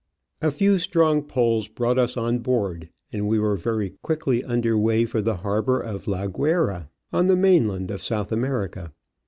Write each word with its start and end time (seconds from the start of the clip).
A 0.41 0.49
few 0.49 0.79
strong 0.79 1.21
pulls 1.21 1.67
brought 1.67 1.99
us 1.99 2.17
on 2.17 2.39
board, 2.39 2.89
and 3.13 3.27
we 3.27 3.37
were 3.37 3.55
very 3.55 3.91
quickly 4.01 4.43
under 4.43 4.75
weigh 4.75 5.05
for 5.05 5.21
the 5.21 5.35
harbour 5.45 5.79
of 5.79 6.07
La 6.07 6.25
Guayra, 6.25 6.89
on 7.13 7.27
tlie 7.27 7.37
mainland 7.37 7.91
of 7.91 8.01
South 8.01 8.31
America. 8.31 8.93